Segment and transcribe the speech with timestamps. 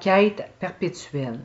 [0.00, 1.40] Quête perpétuelle.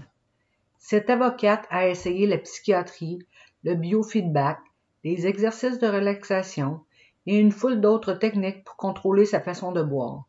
[0.77, 3.17] Cette avocate a essayé la psychiatrie,
[3.63, 4.59] le biofeedback,
[5.03, 6.81] les exercices de relaxation
[7.25, 10.25] et une foule d'autres techniques pour contrôler sa façon de boire.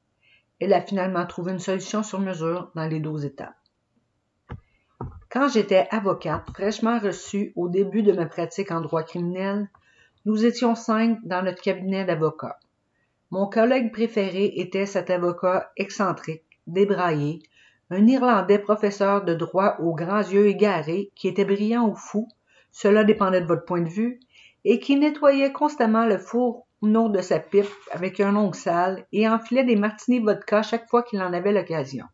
[0.59, 3.56] Elle a finalement trouvé une solution sur mesure dans les douze étapes.
[5.29, 9.68] Quand j'étais avocate, fraîchement reçue au début de ma pratique en droit criminel,
[10.24, 12.59] nous étions cinq dans notre cabinet d'avocats.
[13.30, 17.43] Mon collègue préféré était cet avocat excentrique, débraillé,
[17.91, 22.29] un Irlandais professeur de droit aux grands yeux égarés, qui était brillant ou fou,
[22.73, 24.20] cela dépendait de votre point de vue,
[24.65, 29.65] et qui nettoyait constamment le fourneau de sa pipe avec un ongle sale et enfilait
[29.65, 32.07] des martinis vodka chaque fois qu'il en avait l'occasion.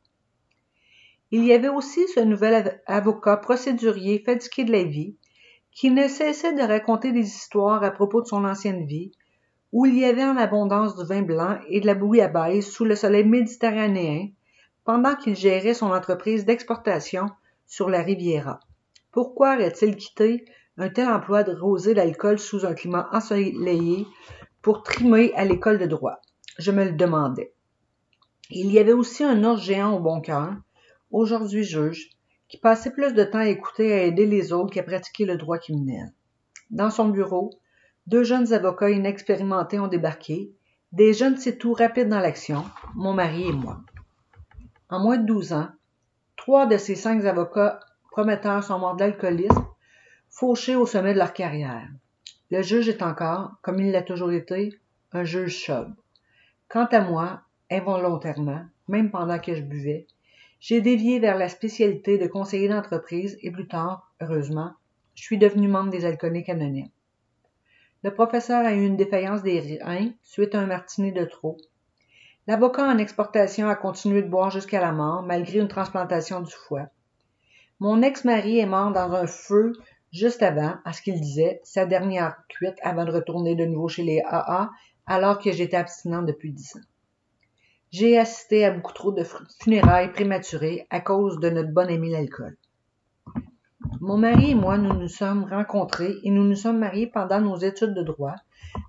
[1.30, 5.16] Il y avait aussi ce nouvel avocat procédurier fatigué de la vie,
[5.70, 9.12] qui ne cessait de raconter des histoires à propos de son ancienne vie,
[9.72, 12.96] où il y avait en abondance du vin blanc et de la bouillabaisse sous le
[12.96, 14.30] soleil méditerranéen,
[14.90, 17.26] pendant qu'il gérait son entreprise d'exportation
[17.68, 18.58] sur la Riviera.
[19.12, 20.44] Pourquoi aurait-il quitté
[20.78, 24.08] un tel emploi de roser l'alcool sous un climat ensoleillé
[24.62, 26.20] pour trimer à l'école de droit?
[26.58, 27.54] Je me le demandais.
[28.50, 30.54] Il y avait aussi un ours géant au bon cœur,
[31.12, 32.08] aujourd'hui juge,
[32.48, 35.36] qui passait plus de temps à écouter et à aider les autres qu'à pratiquer le
[35.36, 36.12] droit criminel.
[36.70, 37.50] Dans son bureau,
[38.08, 40.52] deux jeunes avocats inexpérimentés ont débarqué,
[40.90, 42.64] des jeunes c'est tout rapides dans l'action,
[42.96, 43.82] mon mari et moi.
[44.90, 45.68] En moins de douze ans,
[46.36, 47.78] trois de ces cinq avocats
[48.10, 49.66] prometteurs sont morts d'alcoolisme,
[50.28, 51.88] fauchés au sommet de leur carrière.
[52.50, 54.74] Le juge est encore, comme il l'a toujours été,
[55.12, 55.94] un juge sobre.
[56.68, 60.08] Quant à moi, involontairement, même pendant que je buvais,
[60.58, 64.72] j'ai dévié vers la spécialité de conseiller d'entreprise et plus tard, heureusement,
[65.14, 66.90] je suis devenu membre des alcooliques anonymes.
[68.02, 71.58] Le professeur a eu une défaillance des reins suite à un martini de trop.
[72.46, 76.88] L'avocat en exportation a continué de boire jusqu'à la mort, malgré une transplantation du foie.
[77.78, 79.72] Mon ex-mari est mort dans un feu
[80.12, 84.02] juste avant, à ce qu'il disait, sa dernière cuite avant de retourner de nouveau chez
[84.02, 84.70] les AA,
[85.06, 86.86] alors que j'étais abstinent depuis dix ans.
[87.90, 89.24] J'ai assisté à beaucoup trop de
[89.60, 92.56] funérailles prématurées à cause de notre bon ami l'alcool.
[94.00, 97.56] Mon mari et moi, nous nous sommes rencontrés et nous nous sommes mariés pendant nos
[97.56, 98.36] études de droit,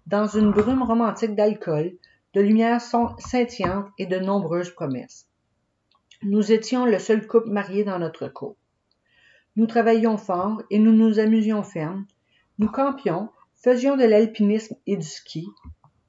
[0.06, 1.94] dans une brume romantique d'alcool,
[2.34, 5.28] de lumière scintillante et de nombreuses promesses.
[6.24, 8.56] Nous étions le seul couple marié dans notre cour.
[9.56, 12.06] Nous travaillions fort et nous nous amusions ferme.
[12.58, 15.48] Nous campions, faisions de l'alpinisme et du ski.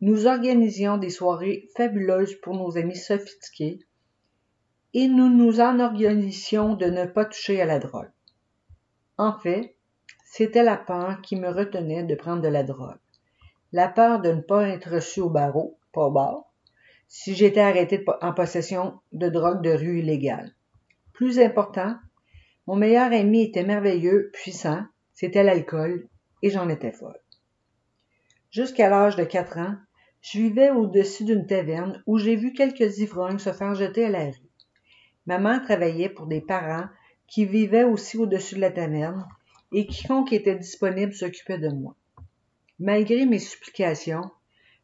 [0.00, 3.80] Nous organisions des soirées fabuleuses pour nos amis sophistiqués
[4.94, 8.10] et nous nous enorgueillissions de ne pas toucher à la drogue.
[9.16, 9.74] En fait,
[10.24, 12.98] c'était la peur qui me retenait de prendre de la drogue.
[13.72, 16.44] La peur de ne pas être reçu au barreau, pas au
[17.14, 20.54] si j'étais arrêté en possession de drogue de rue illégale.
[21.12, 21.94] Plus important,
[22.66, 24.82] mon meilleur ami était merveilleux, puissant,
[25.12, 26.08] c'était l'alcool,
[26.40, 27.20] et j'en étais folle.
[28.50, 29.76] Jusqu'à l'âge de quatre ans,
[30.22, 34.24] je vivais au-dessus d'une taverne où j'ai vu quelques ivrognes se faire jeter à la
[34.26, 34.50] rue.
[35.26, 36.86] Ma mère travaillait pour des parents
[37.26, 39.26] qui vivaient aussi au-dessus de la taverne,
[39.72, 41.94] et quiconque était disponible s'occupait de moi.
[42.78, 44.30] Malgré mes supplications,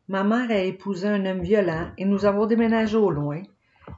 [0.08, 3.42] ma mère a épousé un homme violent et nous avons déménagé au loin,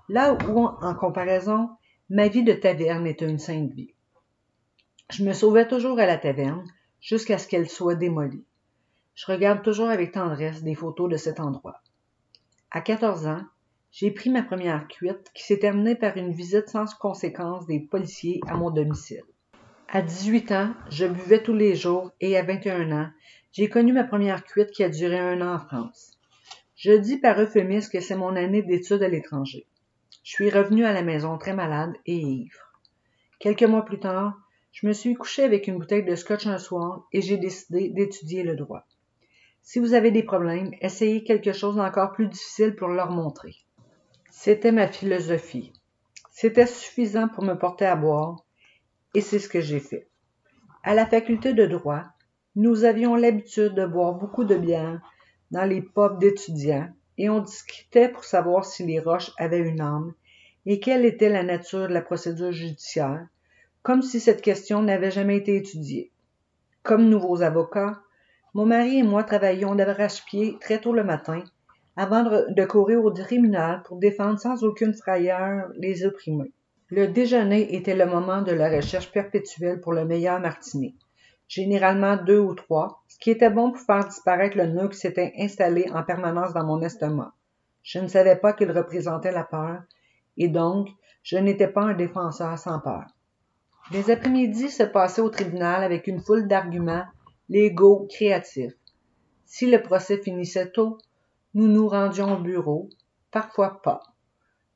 [0.09, 1.71] là où, en comparaison,
[2.09, 3.95] ma vie de taverne était une sainte vie.
[5.11, 6.65] Je me sauvais toujours à la taverne
[7.01, 8.45] jusqu'à ce qu'elle soit démolie.
[9.15, 11.81] Je regarde toujours avec tendresse des photos de cet endroit.
[12.71, 13.43] À 14 ans,
[13.93, 18.41] j'ai pris ma première cuite qui s'est terminée par une visite sans conséquence des policiers
[18.47, 19.25] à mon domicile.
[19.89, 23.11] À 18 ans, je buvais tous les jours et à 21 ans,
[23.53, 26.19] j'ai connu ma première cuite qui a duré un an en France.
[26.77, 29.67] Je dis par euphémisme que c'est mon année d'études à l'étranger.
[30.23, 32.73] Je suis revenu à la maison très malade et ivre.
[33.39, 34.39] Quelques mois plus tard,
[34.73, 38.45] je me suis couché avec une bouteille de scotch un soir et j'ai décidé d'étudier
[38.45, 38.87] le droit.
[39.63, 43.57] Si vous avez des problèmes, essayez quelque chose d'encore plus difficile pour leur montrer.
[44.31, 45.73] C'était ma philosophie.
[46.31, 48.45] C'était suffisant pour me porter à boire,
[49.15, 50.09] et c'est ce que j'ai fait.
[50.83, 52.05] À la faculté de droit,
[52.61, 55.01] nous avions l'habitude de boire beaucoup de bière
[55.51, 60.13] dans les pubs d'étudiants, et on discutait pour savoir si les roches avaient une âme
[60.67, 63.27] et quelle était la nature de la procédure judiciaire,
[63.83, 66.13] comme si cette question n'avait jamais été étudiée.
[66.83, 67.99] Comme nouveaux avocats,
[68.53, 71.43] mon mari et moi travaillions d'arrache-pied très tôt le matin
[71.97, 76.53] avant de courir au tribunal pour défendre sans aucune frayeur les opprimés.
[76.89, 80.93] Le déjeuner était le moment de la recherche perpétuelle pour le meilleur martinet,
[81.51, 85.33] généralement deux ou trois, ce qui était bon pour faire disparaître le nœud qui s'était
[85.37, 87.33] installé en permanence dans mon estomac.
[87.83, 89.83] Je ne savais pas qu'il représentait la peur,
[90.37, 90.89] et donc
[91.25, 93.05] je n'étais pas un défenseur sans peur.
[93.91, 97.05] Les après-midi se passaient au tribunal avec une foule d'arguments
[97.49, 98.75] légaux créatifs.
[99.45, 100.99] Si le procès finissait tôt,
[101.55, 102.89] nous nous rendions au bureau,
[103.33, 104.03] parfois pas.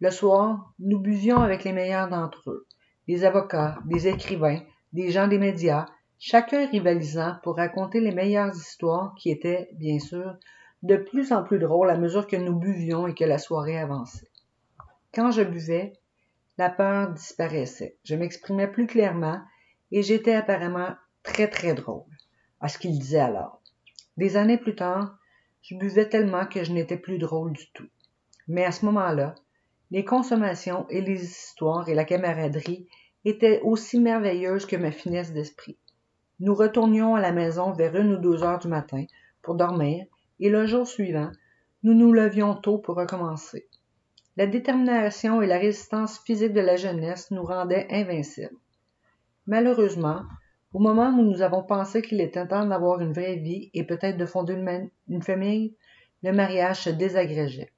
[0.01, 2.67] Le soir, nous buvions avec les meilleurs d'entre eux,
[3.07, 4.59] des avocats, des écrivains,
[4.93, 5.87] des gens des médias,
[6.27, 10.39] chacun rivalisant pour raconter les meilleures histoires qui étaient, bien sûr,
[10.83, 14.31] de plus en plus drôles à mesure que nous buvions et que la soirée avançait.
[15.13, 15.93] Quand je buvais,
[16.57, 17.99] la peur disparaissait.
[18.05, 19.39] Je m'exprimais plus clairement
[19.93, 22.09] et j'étais apparemment très très drôle,
[22.59, 23.61] à ce qu'il disait alors.
[24.17, 25.19] Des années plus tard,
[25.61, 27.89] je buvais tellement que je n'étais plus drôle du tout.
[28.49, 29.35] Mais à ce moment-là,
[29.91, 32.89] les consommations et les histoires et la camaraderie
[33.27, 35.77] étaient aussi merveilleuses que ma finesse d'esprit.
[36.41, 39.05] Nous retournions à la maison vers une ou deux heures du matin
[39.43, 40.05] pour dormir,
[40.41, 41.31] et le jour suivant,
[41.85, 43.69] nous nous levions tôt pour recommencer.
[44.37, 48.57] La détermination et la résistance physique de la jeunesse nous rendaient invincibles.
[49.47, 50.23] Malheureusement,
[50.73, 54.17] au moment où nous avons pensé qu'il était temps d'avoir une vraie vie et peut-être
[54.17, 54.55] de fonder
[55.09, 55.77] une, famille,
[56.25, 57.71] le mariage se désagrégeait.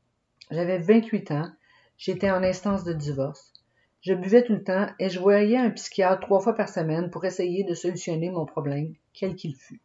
[0.50, 1.50] J'avais 28 ans,
[1.98, 3.52] j'étais en instance de divorce.
[4.06, 7.24] Je buvais tout le temps et je voyais un psychiatre trois fois par semaine pour
[7.24, 9.80] essayer de solutionner mon problème, quel qu'il fût.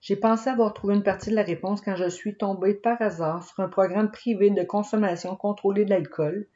[0.00, 3.42] J'ai pensé avoir trouvé une partie de la réponse quand je suis tombé par hasard
[3.42, 6.46] sur un programme privé de consommation contrôlée d'alcool,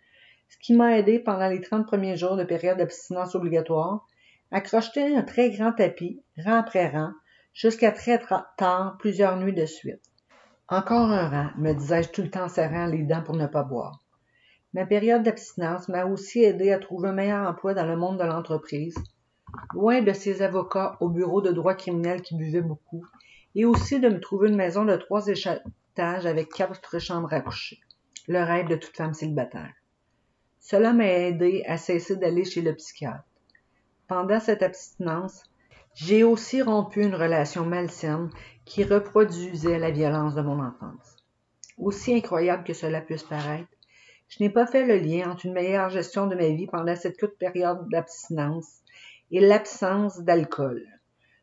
[0.49, 4.07] ce qui m'a aidé pendant les 30 premiers jours de période d'abstinence obligatoire
[4.53, 7.11] à crocheter un très grand tapis, rang après rang,
[7.53, 8.23] jusqu'à très
[8.57, 10.09] tard, plusieurs nuits de suite.
[10.69, 14.02] Encore un rang, me disais-je tout le temps serrant les dents pour ne pas boire.
[14.75, 18.25] Ma période d'abstinence m'a aussi aidé à trouver un meilleur emploi dans le monde de
[18.25, 18.97] l'entreprise,
[19.75, 23.05] loin de ces avocats au bureau de droit criminel qui buvaient beaucoup,
[23.55, 27.81] et aussi de me trouver une maison de trois étages avec quatre chambres à coucher,
[28.29, 29.75] le rêve de toute femme célibataire.
[30.59, 33.25] Cela m'a aidé à cesser d'aller chez le psychiatre.
[34.09, 35.43] Pendant cette abstinence,
[35.95, 38.31] j'ai aussi rompu une relation malsaine
[38.65, 41.17] qui reproduisait la violence de mon enfance.
[41.77, 43.69] Aussi incroyable que cela puisse paraître,
[44.33, 47.21] je n'ai pas fait le lien entre une meilleure gestion de ma vie pendant cette
[47.21, 48.79] courte période d'abstinence
[49.31, 50.87] et l'absence d'alcool.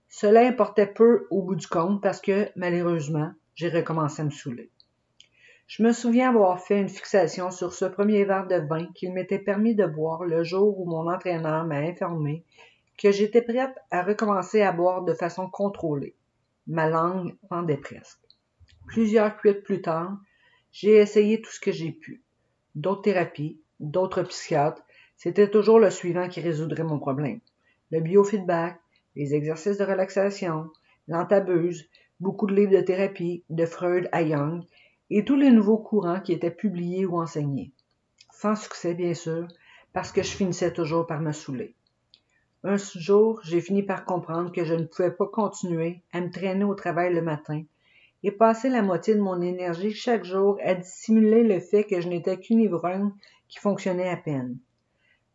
[0.08, 4.72] Cela importait peu au bout du compte parce que, malheureusement, j'ai recommencé à me saouler.
[5.68, 9.38] Je me souviens avoir fait une fixation sur ce premier verre de vin qu'il m'était
[9.38, 12.44] permis de boire le jour où mon entraîneur m'a informé
[12.98, 16.16] que j'étais prête à recommencer à boire de façon contrôlée.
[16.66, 18.20] Ma langue pendait presque.
[18.88, 20.18] Plusieurs cuites plus tard,
[20.72, 22.24] j'ai essayé tout ce que j'ai pu
[22.76, 24.84] d'autres thérapies, d'autres psychiatres,
[25.18, 27.40] c'était toujours le suivant qui résoudrait mon problème.
[27.92, 28.80] Le biofeedback,
[29.16, 30.70] les exercices de relaxation,
[31.08, 31.90] l'antabuse,
[32.20, 34.64] beaucoup de livres de thérapie, de Freud à Young,
[35.10, 37.72] et tous les nouveaux courants qui étaient publiés ou enseignés.
[38.32, 39.48] Sans succès, bien sûr,
[39.92, 41.76] parce que je finissais toujours par me saouler.
[42.64, 46.64] Un jour, j'ai fini par comprendre que je ne pouvais pas continuer à me traîner
[46.64, 47.64] au travail le matin
[48.24, 52.10] et passer la moitié de mon énergie chaque jour à dissimuler le fait que je
[52.10, 53.12] n'étais qu'une ivrogne
[53.48, 54.58] qui fonctionnait à peine.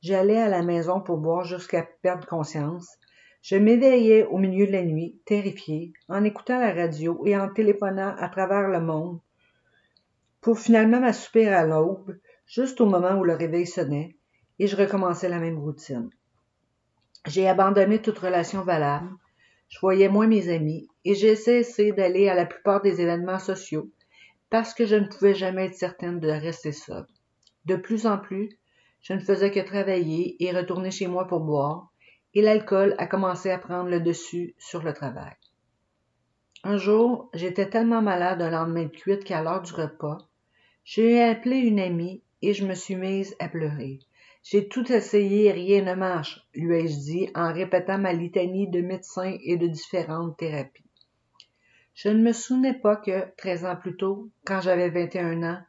[0.03, 2.99] J'allais à la maison pour boire jusqu'à perdre conscience.
[3.41, 8.14] Je m'éveillais au milieu de la nuit, terrifié, en écoutant la radio et en téléphonant
[8.19, 9.19] à travers le monde,
[10.41, 14.17] pour finalement m'assoupir à l'aube, juste au moment où le réveil sonnait,
[14.59, 16.11] et je recommençais la même routine.
[17.26, 19.09] J'ai abandonné toute relation valable,
[19.75, 23.90] je voyais moins mes amis et j'ai cessé d'aller à la plupart des événements sociaux
[24.49, 27.09] parce que je ne pouvais jamais être certaine de rester sobre.
[27.64, 28.50] De plus en plus,
[29.02, 31.90] je ne faisais que travailler et retourner chez moi pour boire,
[32.35, 35.35] et l'alcool a commencé à prendre le dessus sur le travail.
[36.62, 40.19] Un jour, j'étais tellement malade un lendemain de cuite qu'à l'heure du repas,
[40.85, 43.99] j'ai appelé une amie et je me suis mise à pleurer.
[44.47, 49.39] J'ai tout essayé rien ne marche, lui ai-je dit en répétant ma litanie de médecins
[49.43, 50.85] et de différentes thérapies.
[51.95, 55.63] Je ne me souvenais pas que, treize ans plus tôt, quand j'avais 21 ans,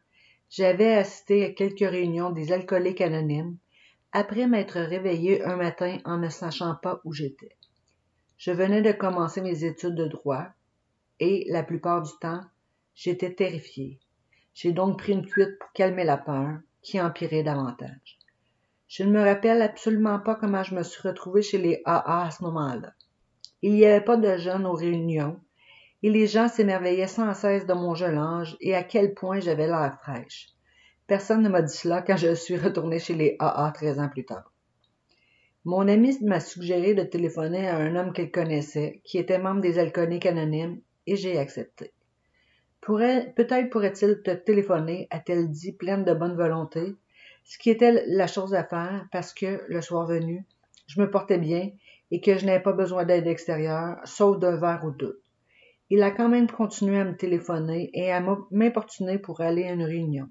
[0.50, 3.55] j'avais assisté à quelques réunions des alcooliques anonymes
[4.12, 7.55] après m'être réveillé un matin en ne sachant pas où j'étais.
[8.38, 10.48] Je venais de commencer mes études de droit
[11.22, 12.41] et, la plupart du temps,
[12.94, 14.00] j'étais terrifié.
[14.53, 18.20] J'ai donc pris une cuite pour calmer la peur, qui empirait davantage.
[18.87, 22.31] Je ne me rappelle absolument pas comment je me suis retrouvée chez les AA à
[22.31, 22.93] ce moment-là.
[23.61, 25.39] Il n'y avait pas de jeunes aux réunions,
[26.03, 29.65] et les gens s'émerveillaient sans cesse de mon jeune âge et à quel point j'avais
[29.65, 30.49] l'air fraîche.
[31.07, 34.25] Personne ne m'a dit cela quand je suis retournée chez les AA treize ans plus
[34.25, 34.51] tard.
[35.63, 39.79] Mon ami m'a suggéré de téléphoner à un homme qu'elle connaissait, qui était membre des
[39.79, 41.91] alcooliques anonymes, et j'ai accepté.
[42.81, 46.95] Peut-être pourrait-il te téléphoner, a-t-elle dit, pleine de bonne volonté,
[47.45, 50.45] ce qui était la chose à faire parce que, le soir venu,
[50.87, 51.69] je me portais bien
[52.11, 55.21] et que je n'avais pas besoin d'aide extérieure, sauf d'un verre ou deux.
[55.89, 59.83] Il a quand même continué à me téléphoner et à m'importuner pour aller à une
[59.83, 60.29] réunion.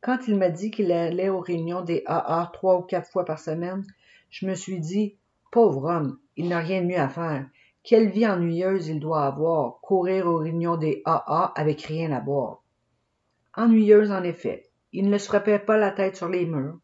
[0.00, 3.38] Quand il m'a dit qu'il allait aux réunions des AA trois ou quatre fois par
[3.38, 3.84] semaine,
[4.30, 5.16] je me suis dit,
[5.50, 7.46] pauvre homme, il n'a rien de mieux à faire.
[7.82, 12.62] Quelle vie ennuyeuse il doit avoir, courir aux réunions des AA avec rien à boire.
[13.54, 14.71] Ennuyeuse en effet.
[14.92, 16.78] Il ne se frappait pas la tête sur les murs.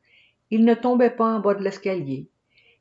[0.50, 2.29] Il ne tombait pas en bas de l'escalier.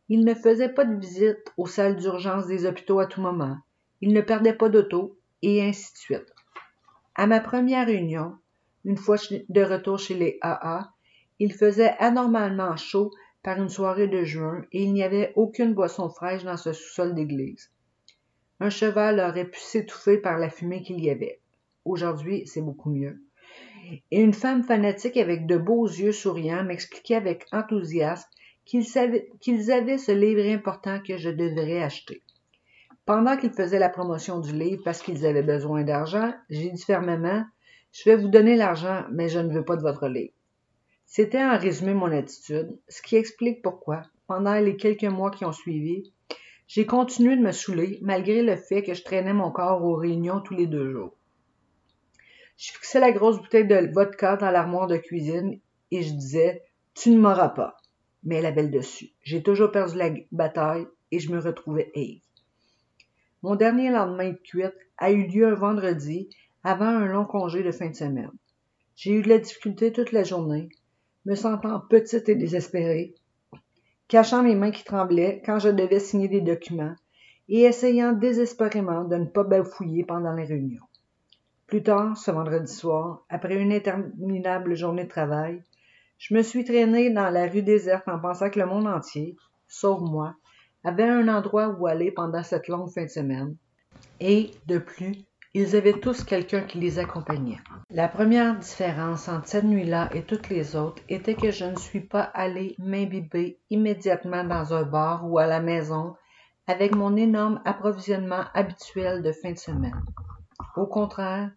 [0.09, 3.57] Il ne faisait pas de visite aux salles d'urgence des hôpitaux à tout moment.
[3.99, 6.33] Il ne perdait pas d'auto, et ainsi de suite.
[7.15, 8.37] À ma première réunion,
[8.85, 9.17] une fois
[9.49, 10.91] de retour chez les AA,
[11.39, 13.11] il faisait anormalement chaud
[13.43, 17.15] par une soirée de juin et il n'y avait aucune boisson fraîche dans ce sous-sol
[17.15, 17.71] d'église.
[18.59, 21.39] Un cheval aurait pu s'étouffer par la fumée qu'il y avait.
[21.85, 23.21] Aujourd'hui, c'est beaucoup mieux.
[24.11, 28.29] Et une femme fanatique avec de beaux yeux souriants m'expliquait avec enthousiasme
[28.65, 32.21] qu'ils avaient ce livre important que je devrais acheter.
[33.05, 37.45] Pendant qu'ils faisaient la promotion du livre parce qu'ils avaient besoin d'argent, j'ai dit fermement
[37.93, 40.33] je vais vous donner l'argent, mais je ne veux pas de votre livre.
[41.05, 45.53] C'était en résumé mon attitude, ce qui explique pourquoi, pendant les quelques mois qui ont
[45.53, 46.11] suivi,
[46.67, 50.41] j'ai continué de me saouler malgré le fait que je traînais mon corps aux réunions
[50.41, 51.13] tous les deux jours.
[52.57, 55.59] Je fixais la grosse bouteille de vodka dans l'armoire de cuisine
[55.91, 56.63] et je disais
[56.95, 57.77] Tu ne m'auras pas.
[58.23, 59.11] Mais elle avait le dessus.
[59.21, 62.21] J'ai toujours perdu la bataille et je me retrouvais aigre.
[63.43, 66.29] Mon dernier lendemain de cuite a eu lieu un vendredi
[66.63, 68.31] avant un long congé de fin de semaine.
[68.95, 70.69] J'ai eu de la difficulté toute la journée,
[71.25, 73.13] me sentant petite et désespérée,
[74.07, 76.95] cachant mes mains qui tremblaient quand je devais signer des documents
[77.49, 80.86] et essayant désespérément de ne pas bafouiller pendant les réunions.
[81.67, 85.61] Plus tard, ce vendredi soir, après une interminable journée de travail,
[86.17, 89.35] je me suis traînée dans la rue déserte en pensant que le monde entier,
[89.67, 90.33] sauf moi,
[90.85, 93.57] avait un endroit où aller pendant cette longue fin de semaine.
[94.21, 97.59] Et, de plus, ils avaient tous quelqu'un qui les accompagnait.
[97.89, 101.99] La première différence entre cette nuit-là et toutes les autres était que je ne suis
[101.99, 106.15] pas allée m'imbiber immédiatement dans un bar ou à la maison
[106.65, 110.01] avec mon énorme approvisionnement habituel de fin de semaine.
[110.77, 111.51] Au contraire,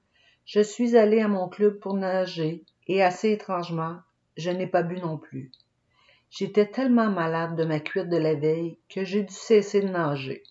[0.53, 3.99] je suis allée à mon club pour nager et assez étrangement,
[4.37, 5.53] je n'ai pas bu non plus.
[6.29, 10.43] J'étais tellement malade de ma cuite de la veille que j'ai dû cesser de nager.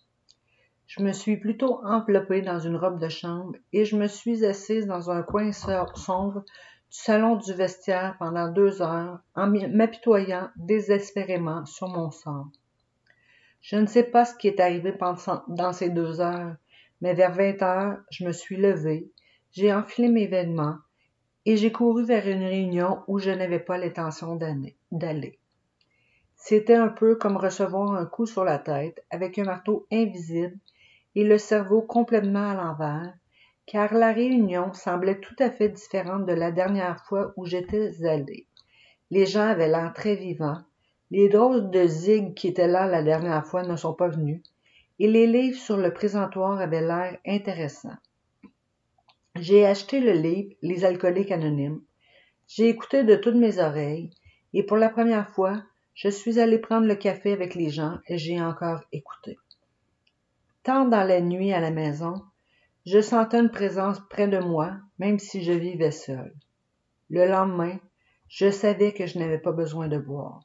[0.88, 4.88] Je me suis plutôt enveloppée dans une robe de chambre et je me suis assise
[4.88, 11.90] dans un coin sombre du salon du vestiaire pendant deux heures en m'apitoyant désespérément sur
[11.90, 12.48] mon sort.
[13.60, 14.94] Je ne sais pas ce qui est arrivé
[15.50, 16.56] dans ces deux heures,
[17.02, 19.12] mais vers vingt heures, je me suis levée,
[19.52, 20.78] j'ai enfilé mes vêtements
[21.46, 24.36] et j'ai couru vers une réunion où je n'avais pas l'intention
[24.92, 25.40] d'aller.
[26.36, 30.58] C'était un peu comme recevoir un coup sur la tête avec un marteau invisible
[31.16, 33.14] et le cerveau complètement à l'envers,
[33.66, 38.48] car la réunion semblait tout à fait différente de la dernière fois où j'étais allée.
[39.12, 40.62] Les gens avaient l'air très vivants,
[41.12, 44.42] les drôles de zig qui étaient là la dernière fois ne sont pas venus,
[45.00, 47.98] et les livres sur le présentoir avaient l'air intéressants.
[49.36, 51.82] J'ai acheté le livre Les alcooliques anonymes.
[52.48, 54.10] J'ai écouté de toutes mes oreilles,
[54.54, 55.62] et pour la première fois,
[55.94, 59.38] je suis allé prendre le café avec les gens et j'ai encore écouté.
[60.64, 62.24] Tant dans la nuit à la maison,
[62.88, 66.34] je sentais une présence près de moi, même si je vivais seul.
[67.12, 67.78] Le lendemain,
[68.30, 70.42] je savais que je n'avais pas besoin de boire.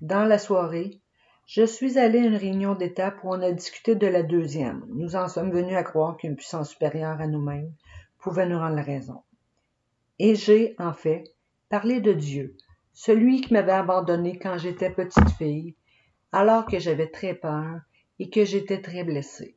[0.00, 0.98] Dans la soirée,
[1.46, 4.82] je suis allé à une réunion d'étape où on a discuté de la deuxième.
[4.88, 7.70] Nous en sommes venus à croire qu'une puissance supérieure à nous-mêmes
[8.24, 9.22] pouvait nous rendre raison.
[10.18, 11.24] Et j'ai, en fait,
[11.68, 12.56] parlé de Dieu,
[12.94, 15.74] celui qui m'avait abandonné quand j'étais petite fille,
[16.32, 17.80] alors que j'avais très peur
[18.18, 19.56] et que j'étais très blessée.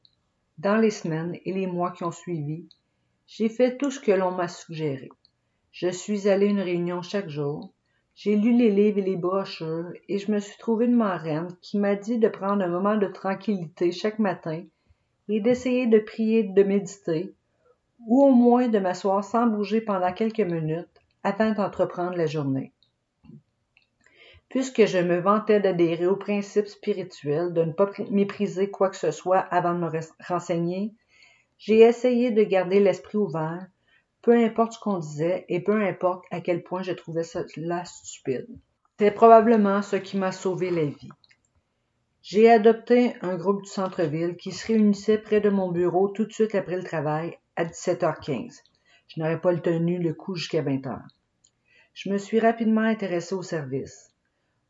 [0.57, 2.67] Dans les semaines et les mois qui ont suivi,
[3.25, 5.09] j'ai fait tout ce que l'on m'a suggéré.
[5.71, 7.71] Je suis allée à une réunion chaque jour,
[8.15, 11.77] j'ai lu les livres et les brochures et je me suis trouvée une marraine qui
[11.77, 14.63] m'a dit de prendre un moment de tranquillité chaque matin
[15.29, 17.33] et d'essayer de prier, de méditer,
[17.99, 20.87] ou au moins de m'asseoir sans bouger pendant quelques minutes
[21.23, 22.71] afin d'entreprendre la journée.
[24.49, 29.11] Puisque je me vantais d'adhérer aux principes spirituels, de ne pas mépriser quoi que ce
[29.11, 29.89] soit avant de me
[30.25, 30.93] renseigner,
[31.57, 33.67] j'ai essayé de garder l'esprit ouvert,
[34.21, 38.47] peu importe ce qu'on disait et peu importe à quel point je trouvais cela stupide.
[38.99, 41.09] C'est probablement ce qui m'a sauvé la vie.
[42.21, 46.33] J'ai adopté un groupe du centre-ville qui se réunissait près de mon bureau tout de
[46.33, 48.61] suite après le travail à 17h15.
[49.07, 51.01] Je n'aurais pas tenu le coup jusqu'à 20h.
[51.93, 54.13] je me suis rapidement intéressé au service.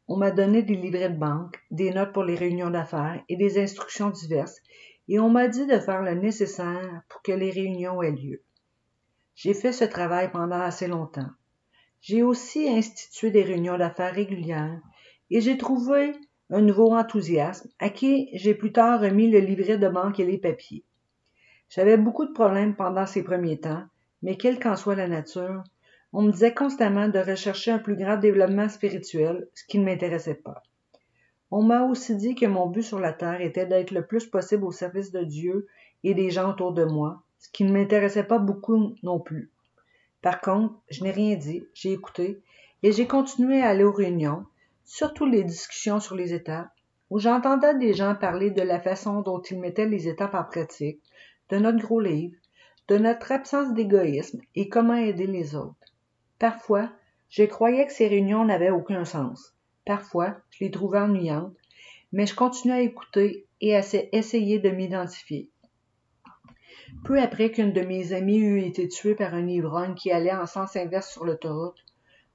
[0.07, 3.61] On m'a donné des livrets de banque, des notes pour les réunions d'affaires et des
[3.61, 4.61] instructions diverses,
[5.09, 8.41] et on m'a dit de faire le nécessaire pour que les réunions aient lieu.
[9.35, 11.29] J'ai fait ce travail pendant assez longtemps.
[11.99, 14.79] J'ai aussi institué des réunions d'affaires régulières
[15.29, 16.13] et j'ai trouvé
[16.49, 20.37] un nouveau enthousiasme à qui j'ai plus tard remis le livret de banque et les
[20.37, 20.85] papiers.
[21.69, 23.83] J'avais beaucoup de problèmes pendant ces premiers temps,
[24.21, 25.63] mais quelle qu'en soit la nature,
[26.13, 30.35] on me disait constamment de rechercher un plus grand développement spirituel, ce qui ne m'intéressait
[30.35, 30.63] pas.
[31.51, 34.65] On m'a aussi dit que mon but sur la terre était d'être le plus possible
[34.65, 35.67] au service de Dieu
[36.03, 39.51] et des gens autour de moi, ce qui ne m'intéressait pas beaucoup non plus.
[40.21, 42.41] Par contre, je n'ai rien dit, j'ai écouté,
[42.83, 44.45] et j'ai continué à aller aux réunions,
[44.83, 46.71] surtout les discussions sur les étapes,
[47.09, 51.01] où j'entendais des gens parler de la façon dont ils mettaient les étapes en pratique,
[51.49, 52.35] de notre gros livre,
[52.87, 55.75] de notre absence d'égoïsme et comment aider les autres.
[56.39, 56.89] Parfois,
[57.29, 59.53] je croyais que ces réunions n'avaient aucun sens.
[59.85, 61.55] Parfois, je les trouvais ennuyantes,
[62.11, 65.49] mais je continuais à écouter et à essayer de m'identifier.
[67.03, 70.45] Peu après qu'une de mes amies eut été tuée par un ivrogne qui allait en
[70.45, 71.83] sens inverse sur l'autoroute,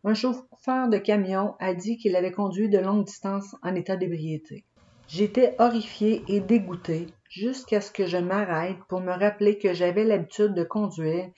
[0.05, 4.65] un chauffeur de camion a dit qu'il avait conduit de longues distances en état d'ébriété.
[5.09, 10.53] J'étais horrifié et dégoûté jusqu'à ce que je m'arrête pour me rappeler que j'avais l'habitude
[10.53, 11.31] de conduire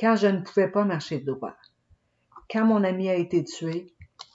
[0.00, 1.54] quand je ne pouvais pas marcher droit.
[2.50, 3.86] Quand mon ami a été tué,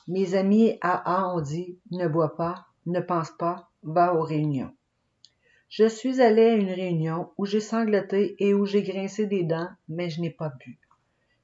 [0.08, 4.72] mes amis AA ont dit ne bois pas, ne pense pas, va aux réunions.
[5.70, 9.70] Je suis allé à une réunion où j'ai sangloté et où j'ai grincé des dents,
[9.90, 10.78] mais je n'ai pas bu.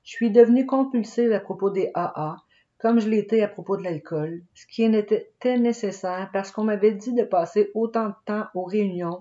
[0.04, 2.38] Je suis devenu compulsive à propos des AA,
[2.78, 7.14] comme je l'étais à propos de l'alcool, ce qui était nécessaire parce qu'on m'avait dit
[7.14, 9.20] de passer autant de temps aux réunions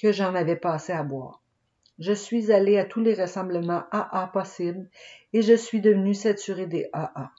[0.00, 1.42] que j'en avais passé à boire.
[1.98, 4.88] Je suis allé à tous les rassemblements AA possibles
[5.32, 7.32] et je suis devenu saturé des AA.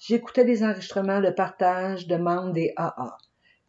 [0.00, 3.16] J'écoutais des enregistrements de partage de membres des AA.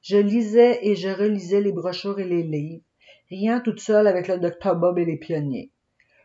[0.02, 2.84] Je lisais et je relisais les brochures et les livres,
[3.30, 5.69] riant toute seule avec le Dr Bob et les pionniers.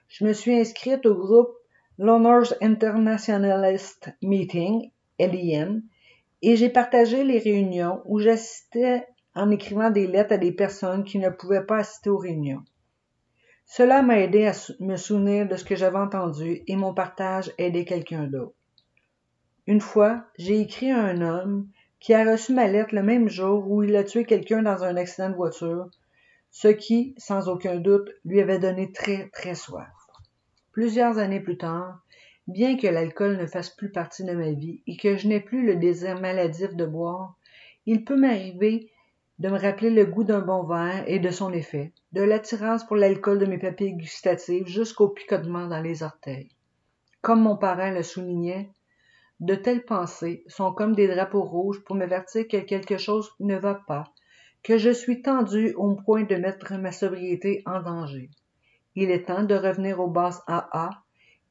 [0.09, 1.55] Je me suis inscrite au groupe
[1.99, 4.91] Loners Internationalist Meeting,
[5.21, 5.83] LIM,
[6.41, 11.19] et j'ai partagé les réunions où j'assistais en écrivant des lettres à des personnes qui
[11.19, 12.65] ne pouvaient pas assister aux réunions.
[13.67, 17.63] Cela m'a aidé à me souvenir de ce que j'avais entendu et mon partage a
[17.63, 18.55] aidé quelqu'un d'autre.
[19.67, 21.69] Une fois, j'ai écrit à un homme
[22.01, 24.97] qui a reçu ma lettre le même jour où il a tué quelqu'un dans un
[24.97, 25.91] accident de voiture,
[26.51, 29.89] ce qui, sans aucun doute, lui avait donné très, très soif.
[30.73, 32.01] Plusieurs années plus tard,
[32.47, 35.67] bien que l'alcool ne fasse plus partie de ma vie et que je n'ai plus
[35.67, 37.37] le désir maladif de boire,
[37.85, 38.91] il peut m'arriver
[39.39, 42.97] de me rappeler le goût d'un bon verre et de son effet, de l'attirance pour
[42.97, 46.51] l'alcool de mes papilles gustatives jusqu'au picotement dans les orteils.
[47.21, 48.71] Comme mon parent le soulignait,
[49.41, 53.75] de telles pensées sont comme des drapeaux rouges pour m'avertir que quelque chose ne va
[53.75, 54.05] pas,
[54.65, 58.31] que je suis tendu au point de mettre ma sobriété en danger.
[58.97, 60.91] Il est temps de revenir aux bases AA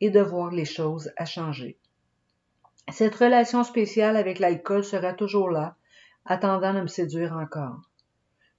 [0.02, 1.78] et de voir les choses à changer.
[2.91, 5.78] Cette relation spéciale avec l'alcool sera toujours là,
[6.28, 7.82] attendant de me séduire encore.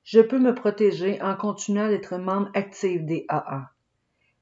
[0.04, 3.70] Je peux me protéger en continuant d'être membre actif des AA.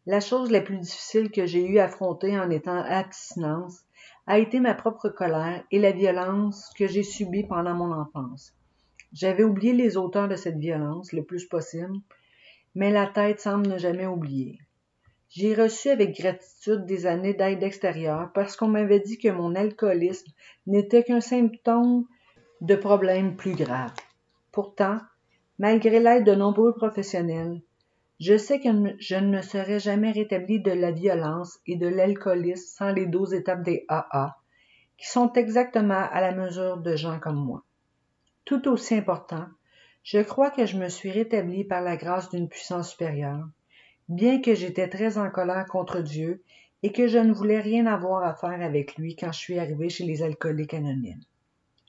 [0.07, 3.81] La chose la plus difficile que j'ai eu à affronter en étant abstinence
[4.29, 8.53] a été ma propre colère et la violence que j'ai subie pendant mon enfance.
[9.13, 11.97] J'avais oublié les auteurs de cette violence le plus possible,
[12.77, 14.61] mais la tête semble ne jamais oublier.
[15.31, 20.31] J'ai reçu avec gratitude des années d'aide extérieure parce qu'on m'avait dit que mon alcoolisme
[20.67, 22.07] n'était qu'un symptôme
[22.61, 23.95] de problèmes plus graves.
[24.51, 24.99] Pourtant,
[25.59, 27.61] malgré l'aide de nombreux professionnels,
[28.19, 32.67] je sais que je ne me serais jamais rétabli de la violence et de l'alcoolisme
[32.67, 34.39] sans les douze étapes des AA,
[34.97, 37.63] qui sont exactement à la mesure de gens comme moi.
[38.47, 39.47] Tout aussi important,
[40.03, 43.47] je crois que je me suis rétabli par la grâce d'une puissance supérieure,
[44.09, 46.43] bien que j'étais très en colère contre Dieu
[46.83, 49.91] et que je ne voulais rien avoir à faire avec lui quand je suis arrivé
[49.91, 51.21] chez les alcooliques anonymes.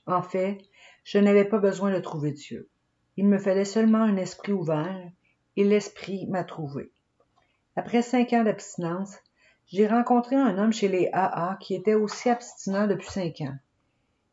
[0.08, 0.58] En fait,
[1.04, 2.70] je n'avais pas besoin de trouver Dieu.
[3.18, 5.10] Il me fallait seulement un esprit ouvert,
[5.56, 6.90] et l'esprit m'a trouvé.
[7.76, 9.16] Après cinq ans d'abstinence,
[9.66, 13.56] j'ai rencontré un homme chez les AA qui était aussi abstinent depuis cinq ans.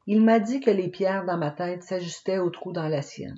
[0.07, 3.37] Il m'a dit que les pierres dans ma tête s'ajustaient aux trous dans la sienne.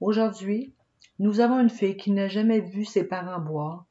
[0.00, 0.72] Aujourd'hui,
[1.18, 3.86] nous avons une fille qui n'a jamais vu ses parents boire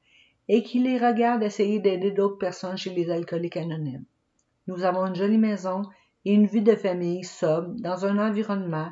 [0.48, 4.06] et qui les regarde essayer d'aider d'autres personnes chez les alcooliques anonymes.
[4.68, 5.84] Nous avons une jolie maison
[6.26, 8.92] et une vie de famille sobre dans un environnement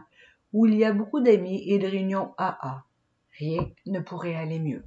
[0.53, 2.83] où il y a beaucoup d'amis et de réunions AA.
[3.37, 4.83] Rien ne pourrait aller mieux.